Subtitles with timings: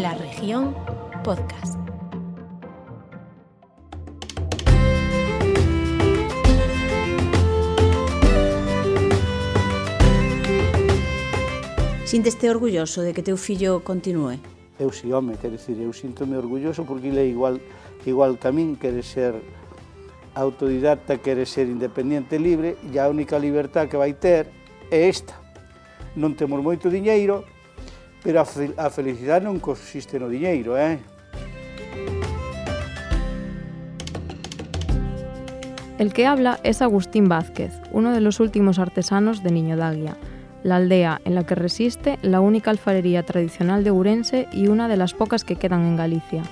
[0.00, 0.74] La región
[1.22, 1.76] podcast.
[12.06, 14.40] Sinteste orgulloso de que teu fillo continúe?
[14.80, 17.60] Eu si, home, quero dicir, eu sinto-me orgulloso porque ele é igual,
[18.06, 19.36] igual que a min, quere ser
[20.32, 24.48] autodidacta, quere ser independente e libre, e a única libertad que vai ter
[24.88, 25.36] é esta.
[26.16, 27.44] Non temos moito diñeiro,
[28.22, 31.00] pero a felicidade non consiste no diñeiro, eh?
[36.00, 40.16] El que habla es Agustín Vázquez, uno de los últimos artesanos de Niño Daguia,
[40.62, 44.96] la aldea en la que resiste la única alfarería tradicional de Urense y una de
[44.96, 46.42] las pocas que quedan en Galicia.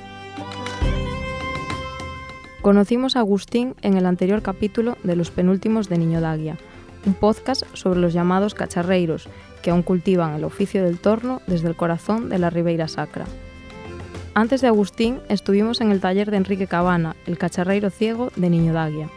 [2.61, 6.59] Conocimos a Agustín en el anterior capítulo de Los penúltimos de Niño Daguia,
[7.07, 9.29] un podcast sobre los llamados cacharreiros,
[9.69, 13.27] que aún cultivan el oficio del torno desde el corazón de la Ribeira Sacra.
[14.33, 18.73] Antes de Agustín estuvimos en el taller de Enrique Cabana, el cacharreiro ciego de Niño
[18.73, 19.11] Daguia.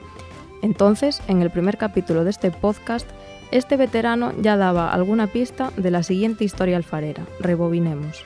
[0.61, 3.07] Entonces, en el primer capítulo de este podcast,
[3.51, 7.25] Este veterano ya daba alguna pista de la siguiente historia alfarera.
[7.41, 8.23] Rebobinemos.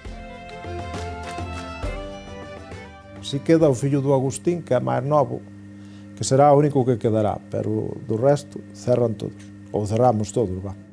[3.21, 5.41] Si queda o fillo do Agustín, que é máis novo,
[6.13, 9.41] que será o único que quedará, pero do resto cerran todos,
[9.73, 10.84] ou cerramos todos, va.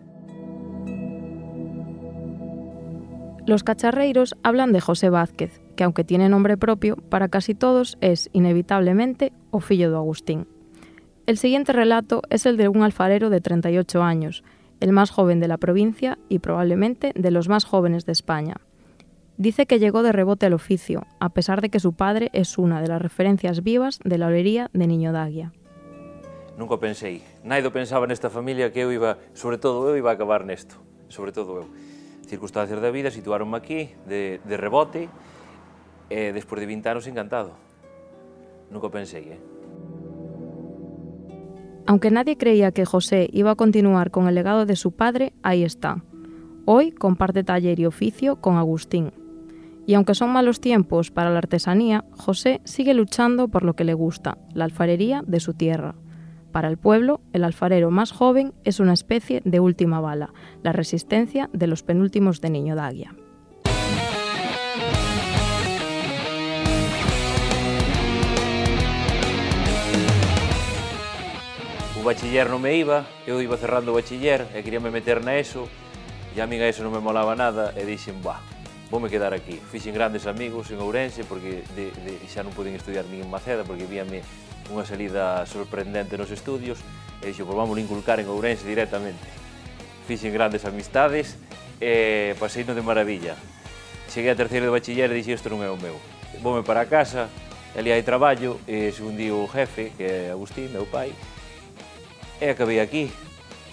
[3.53, 8.31] Los cacharreiros hablan de José Vázquez, que aunque tiene nombre propio, para casi todos es,
[8.33, 10.49] inevitablemente, o fillo do Agustín.
[11.27, 14.43] El siguiente relato es el de un alfarero de 38 años,
[14.81, 18.57] el más joven de la provincia y probablemente de los más jóvenes de España.
[19.37, 22.81] Dice que llegó de rebote al oficio, a pesar de que su padre es una
[22.81, 25.53] de las referencias vivas de la olería de Niño Daguia.
[26.57, 30.49] Nunca pensei, naido pensaba nesta familia que eu iba, sobre todo eu, iba a acabar
[30.49, 30.81] nesto,
[31.13, 31.92] sobre todo eu.
[32.33, 35.13] Circunstancias da vida situaronme aquí, de, rebote,
[36.09, 37.53] e despois de 20 anos encantado.
[38.73, 39.41] Nunca pensei, eh?
[41.85, 45.63] Aunque nadie creía que José iba a continuar con el legado de su padre, ahí
[45.63, 46.01] está.
[46.65, 49.13] Hoy comparte taller y oficio con Agustín.
[49.85, 53.93] Y aunque son malos tiempos para la artesanía, José sigue luchando por lo que le
[53.93, 55.97] gusta, la alfarería de su tierra.
[56.53, 61.49] Para el pueblo, el alfarero más joven es una especie de última bala, la resistencia
[61.55, 63.15] de los penúltimos de Niño Daguia.
[72.03, 75.39] o bachiller non me iba, eu iba cerrando o bachiller e quería me meter na
[75.39, 75.71] ESO,
[76.35, 78.43] e a mí a ESO non me molaba nada, e dixen, bah,
[78.91, 79.63] me quedar aquí.
[79.71, 83.87] Fixen grandes amigos en Ourense, porque de, de, xa non estudiar nin en Maceda, porque
[83.87, 84.27] víame
[84.71, 86.79] unha salida sorprendente nos estudios
[87.23, 89.25] e dixo, pois vamos inculcar en Ourense directamente.
[90.07, 91.39] Fixen grandes amistades
[91.81, 93.35] e pasei de maravilla.
[94.11, 95.97] Cheguei a terceiro de bachiller e dixo, isto non é o meu.
[96.43, 97.31] Vome para casa,
[97.75, 101.15] ali hai traballo, e segundí o jefe, que é Agustín, meu pai,
[102.43, 103.09] e acabei aquí.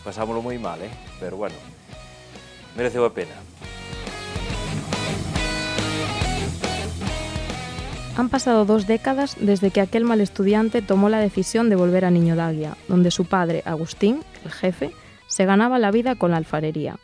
[0.05, 0.89] Pasámoslo moi mal, eh?
[1.19, 1.57] pero bueno,
[2.77, 3.58] mereceu a pena.
[8.19, 12.11] Han pasado dos décadas desde que aquel mal estudiante tomó la decisión de volver a
[12.11, 12.35] Niño
[12.89, 14.91] donde su padre, Agustín, el jefe,
[15.27, 16.97] se ganaba la vida con la alfarería.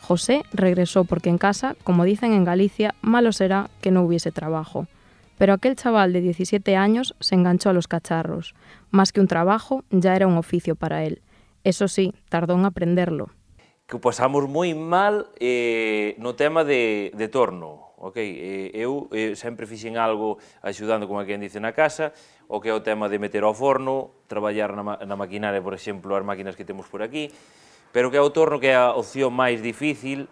[0.00, 4.86] José regresó porque en casa, como dicen en Galicia, malo será que no hubiese trabajo.
[5.36, 8.54] Pero aquel chaval de 17 años se enganchó a los cacharros.
[8.90, 11.20] Más que un trabajo, ya era un oficio para él.
[11.62, 13.28] Eso sí, tardó en aprenderlo.
[13.86, 17.92] Que pasamos moi mal eh, no tema de, de torno.
[18.04, 18.20] ok?
[18.76, 22.12] Eu sempre fixen algo axudando, como quen dice, na casa,
[22.52, 26.12] o que é o tema de meter ao forno, traballar na, na maquinaria, por exemplo,
[26.12, 27.32] as máquinas que temos por aquí,
[27.96, 30.28] pero que é o torno que é a opción máis difícil,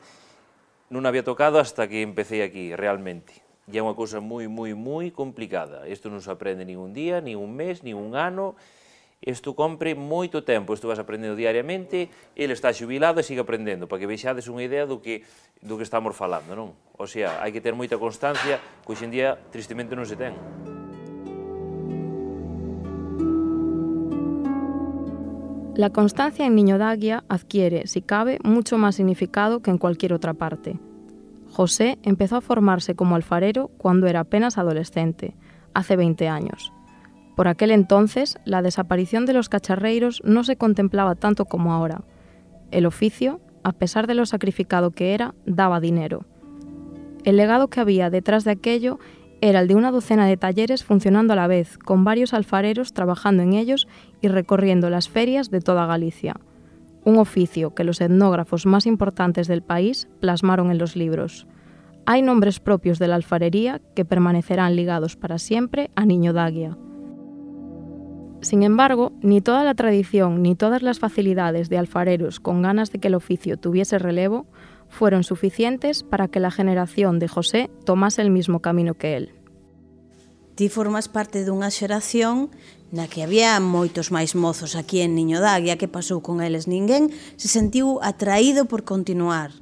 [0.93, 3.41] non había tocado hasta que empecé aquí, realmente.
[3.65, 5.89] E é unha cousa moi, moi, moi complicada.
[5.89, 8.53] Isto non se aprende ningún día, nin un mes, nin un ano,
[9.23, 14.03] Isto compre moito tempo, isto vas aprendendo diariamente, ele está xubilado e sigue aprendendo, para
[14.03, 16.75] que veixades unha idea do que, que estamos falando, non?
[16.99, 20.35] O sea, hai que ter moita constancia, que hoxe en día tristemente non se ten.
[25.79, 30.35] La constancia en Niño Daguia adquiere, si cabe, mucho más significado que en cualquier otra
[30.35, 30.83] parte.
[31.49, 35.39] José empezó a formarse como alfarero cuando era apenas adolescente,
[35.75, 36.73] hace 20 años.
[37.37, 42.03] Por aquel entonces, la desaparición de los cacharreiros no se contemplaba tanto como ahora.
[42.71, 46.25] El oficio, a pesar de lo sacrificado que era, daba dinero.
[47.25, 48.99] El legado que había detrás de aquello
[49.41, 53.43] era el de una docena de talleres funcionando a la vez, con varios alfareros trabajando
[53.43, 53.89] en ellos
[54.21, 56.37] y recorriendo las ferias de toda Galicia
[57.05, 61.47] un oficio que los etnógrafos más importantes del país plasmaron en los libros.
[62.07, 66.77] Hay nombres propios de la alfarería que permanecerán ligados para siempre a Niño Daguia.
[68.43, 72.99] Sin embargo, ni toda la tradición ni todas las facilidades de alfareros con ganas de
[72.99, 74.47] que el oficio tuviese relevo
[74.89, 79.31] fueron suficientes para que la generación de José tomase el mismo camino que él.
[80.57, 82.53] Ti formas parte dunha xeración
[82.93, 86.69] na que había moitos máis mozos aquí en Niño Daguia que pasou con eles.
[86.69, 87.09] Ninguén
[87.41, 89.55] se sentiu atraído por continuar.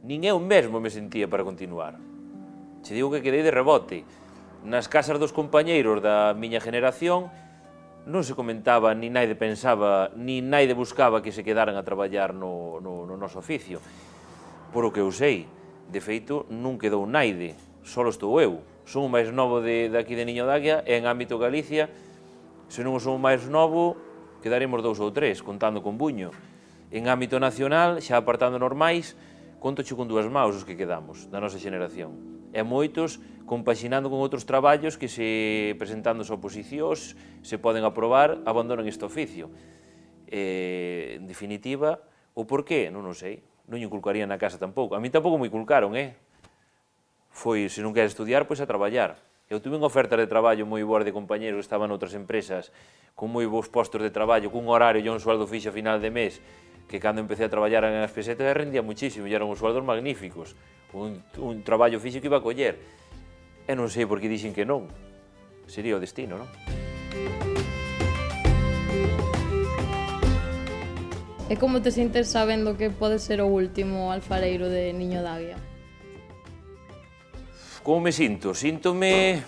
[0.00, 2.00] Nin eu mesmo me sentía para continuar.
[2.86, 4.08] Se digo que quedei de rebote.
[4.64, 7.28] Nas casas dos compañeiros da miña generación
[8.08, 12.80] non se comentaba, ni naide pensaba, ni naide buscaba que se quedaran a traballar no,
[12.80, 13.80] no, no noso oficio.
[14.72, 15.44] Por o que eu sei,
[15.90, 18.64] de feito, non quedou naide, só estou eu.
[18.88, 21.92] Son o máis novo de, de aquí de Niño Daguia e en ámbito Galicia,
[22.70, 23.98] se non son o máis novo,
[24.40, 26.30] quedaremos dous ou tres, contando con Buño.
[26.90, 29.14] En ámbito nacional, xa apartando normais,
[29.60, 32.16] conto con dúas maus os que quedamos, da nosa xeneración.
[32.50, 38.86] E moitos compaxinando con outros traballos que se presentando as oposicións se poden aprobar, abandonan
[38.86, 39.50] este oficio.
[40.30, 41.98] Eh, en definitiva,
[42.38, 44.94] o porqué, non o sei, non inculcaría na casa tampouco.
[44.94, 46.14] A mí tampouco me inculcaron, eh?
[47.34, 49.18] Foi, se non queres estudiar, pois a traballar.
[49.50, 52.70] Eu tuve unha oferta de traballo moi boa de compañeros que estaban noutras empresas,
[53.18, 56.14] con moi bons postos de traballo, cun horario e un sueldo fixo a final de
[56.14, 56.38] mes,
[56.86, 60.54] que cando empecé a traballar en as pesetas rendía muchísimo, e eran uns sueldos magníficos,
[60.94, 62.99] un, un traballo físico iba a coller
[63.70, 64.90] E non sei por que dixen que non.
[65.70, 66.50] Sería o destino, non?
[71.46, 75.54] E como te sintes sabendo que pode ser o último alfareiro de Niño Daguia?
[77.86, 78.58] Como me sinto?
[78.58, 79.38] Síntome...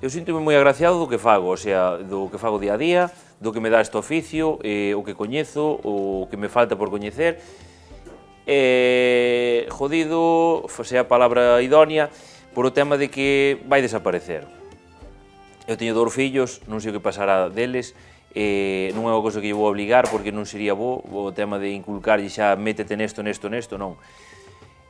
[0.00, 3.12] Eu sinto-me moi agraciado do que fago, o sea, do que fago día a día,
[3.36, 6.88] do que me dá este oficio, eh, o que coñezo, o que me falta por
[6.88, 7.44] coñecer.
[8.48, 12.08] Eh, jodido, fose a palabra idónea,
[12.54, 14.46] por o tema de que vai desaparecer.
[15.70, 17.94] Eu teño dous fillos, non sei o que pasará deles,
[18.34, 21.58] eh, non é unha cosa que eu vou obligar porque non sería bo o tema
[21.58, 23.98] de inculcarlle xa métete nesto, nesto, nesto, non.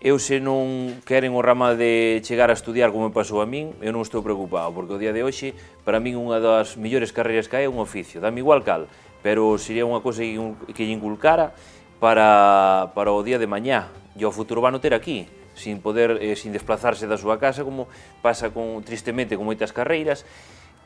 [0.00, 3.76] Eu se non queren o rama de chegar a estudiar como me pasou a min,
[3.84, 5.52] eu non estou preocupado, porque o día de hoxe,
[5.84, 8.88] para min unha das mellores carreiras que hai é un oficio, dame igual cal,
[9.20, 11.52] pero sería unha cosa que, lle inculcara
[12.00, 15.28] para, para o día de mañá, e o futuro van a ter aquí
[15.60, 17.84] sin poder, eh, sin desplazarse da súa casa, como
[18.24, 20.24] pasa con, tristemente con moitas carreiras,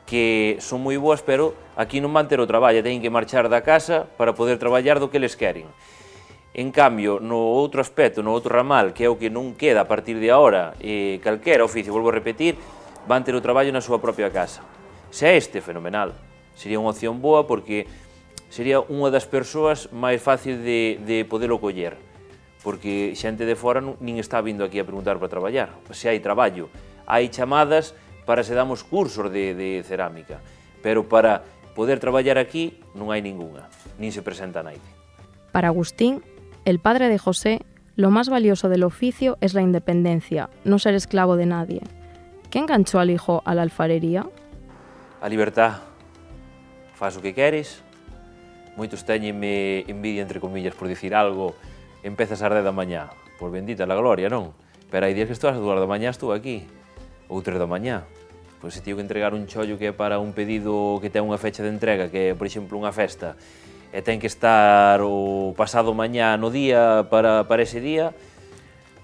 [0.05, 3.63] que son moi boas, pero aquí non van ter o traballo, teñen que marchar da
[3.63, 5.71] casa para poder traballar do que les queren.
[6.55, 9.91] En cambio, no outro aspecto, no outro ramal, que é o que non queda a
[9.91, 12.59] partir de agora, eh, calquera oficio, volvo a repetir,
[13.09, 14.63] van ter o traballo na súa propia casa.
[15.11, 16.15] Se é este, fenomenal.
[16.55, 17.91] Sería unha opción boa porque
[18.53, 21.99] sería unha das persoas máis fácil de, de poderlo coller
[22.65, 25.77] porque xente de fora nin está vindo aquí a preguntar para traballar.
[25.93, 26.73] Se hai traballo,
[27.05, 27.93] hai chamadas
[28.25, 30.41] para se damos cursos de, de cerámica,
[30.81, 31.45] pero para
[31.77, 33.69] poder traballar aquí non hai ningunha,
[34.01, 34.83] nin se presenta naide.
[35.53, 36.25] Para Agustín,
[36.65, 37.61] el padre de José,
[38.01, 41.83] lo más valioso del oficio es la independencia, no ser esclavo de nadie.
[42.49, 44.25] ¿Qué enganchó al hijo a la alfarería?
[45.21, 45.85] A libertad.
[46.95, 47.83] Faz o que queres.
[48.75, 51.55] Moitos teñenme eh, envidia, entre comillas, por dicir algo,
[52.05, 53.11] empezas a 10 da mañá.
[53.39, 54.55] por bendita la gloria, non?
[54.91, 56.65] Pero hai días que estou ás 2 da mañá estou aquí,
[57.27, 58.07] ou 3 da mañá.
[58.63, 61.37] Pois se tivo que entregar un chollo que é para un pedido que ten unha
[61.37, 63.35] fecha de entrega, que é, por exemplo, unha festa,
[63.91, 68.15] e ten que estar o pasado mañá no día para, para ese día,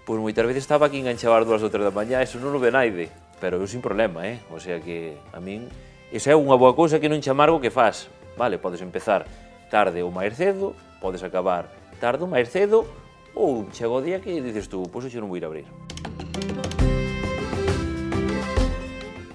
[0.07, 2.61] pois moitas veces estaba aquí enganchado ás 2 ou 3 da mañá, eso non o
[2.63, 3.11] ve naide,
[3.43, 4.39] pero eu sin problema, eh?
[4.49, 5.67] O sea que a min
[6.11, 8.11] Esa é unha boa cousa que non chamar o que faz.
[8.35, 9.31] Vale, podes empezar
[9.71, 12.89] tarde ou máis cedo, podes acabar tarde ou máis cedo,
[13.37, 15.69] ou chega o día que dices tú, pois pues, non vou ir a abrir.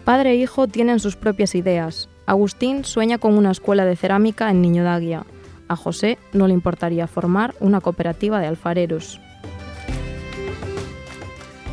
[0.06, 2.10] Padre e hijo tienen sus propias ideas.
[2.26, 5.26] Agustín sueña con una escuela de cerámica en Niño Daguia.
[5.68, 9.20] A José no le importaría formar una cooperativa de alfareros.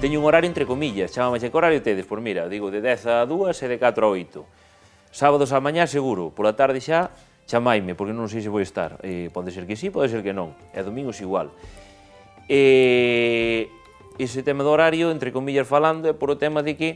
[0.01, 2.07] Teño un horario entre comillas, chamame que horario tedes?
[2.07, 4.45] Por mira, digo de 10 a 2 e de 4 a 8.
[5.13, 7.13] Sábados a mañá seguro, pola tarde xa
[7.47, 8.99] chamaime, porque non sei se vou estar.
[9.03, 10.55] Eh, pode ser que sí, pode ser que non.
[10.73, 11.51] E domingos igual.
[12.49, 13.69] Eh,
[14.19, 16.89] ese tema do horario, entre comillas falando, é por o tema de que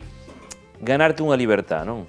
[0.80, 2.04] ganarte unha libertad, non?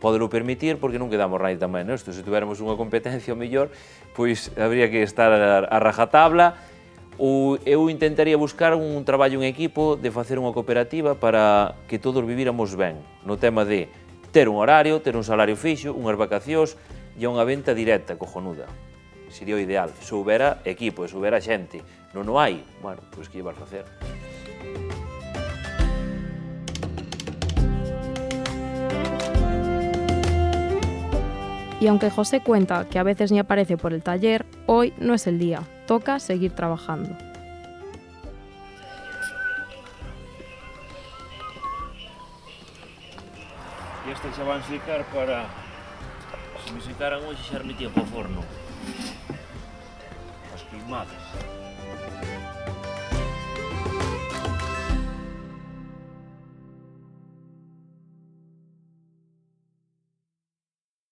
[0.00, 1.96] Podelo permitir porque non quedamos rai tamén, non?
[1.96, 3.70] Isto, se tuveramos unha competencia mellor,
[4.16, 6.56] pois habría que estar a, a rajatabla,
[7.20, 12.24] ou eu intentaría buscar un traballo en equipo de facer unha cooperativa para que todos
[12.24, 12.96] vivíramos ben,
[13.28, 13.92] no tema de
[14.32, 16.80] ter un horario, ter un salario fixo, unhas vacacións,
[17.18, 18.68] e unha venta directa, cojonuda.
[19.30, 21.82] Sería ideal, se houbera equipo, se houbera xente.
[22.14, 23.86] Non o hai, bueno, pois que ibas facer?
[31.80, 35.26] Y aunque José cuenta que a veces ni aparece por el taller, hoy no es
[35.26, 37.16] el día, toca seguir trabajando.
[44.06, 45.46] Y este se va a enseñar para
[46.74, 47.18] Με συγχωρείτε να
[47.50, 48.04] σα δείξω πώ